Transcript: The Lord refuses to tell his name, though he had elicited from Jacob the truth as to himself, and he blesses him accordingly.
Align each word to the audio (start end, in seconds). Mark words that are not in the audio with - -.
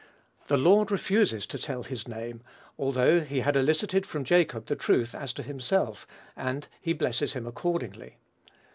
The 0.47 0.57
Lord 0.57 0.89
refuses 0.89 1.45
to 1.45 1.59
tell 1.59 1.83
his 1.83 2.07
name, 2.07 2.41
though 2.75 3.21
he 3.23 3.41
had 3.41 3.55
elicited 3.55 4.03
from 4.07 4.23
Jacob 4.23 4.65
the 4.65 4.75
truth 4.75 5.13
as 5.13 5.31
to 5.33 5.43
himself, 5.43 6.07
and 6.35 6.67
he 6.81 6.93
blesses 6.93 7.33
him 7.33 7.45
accordingly. 7.45 8.17